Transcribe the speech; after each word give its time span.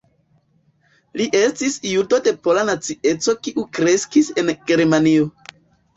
Li 1.21 1.27
estis 1.39 1.75
judo 1.89 2.19
de 2.29 2.33
pola 2.47 2.63
nacieco 2.71 3.37
kiu 3.49 3.67
kreskis 3.79 4.33
en 4.45 4.51
Germanio. 4.73 5.29